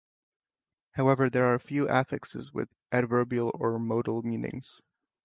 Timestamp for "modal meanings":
3.77-4.81